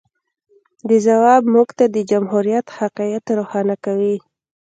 د 0.89 0.91
ځواب 1.07 1.41
موږ 1.53 1.69
ته 1.77 1.85
د 1.95 1.97
جمهوریت 2.11 2.67
حقایق 2.77 3.23
روښانه 3.39 3.75
کوي. 3.85 4.15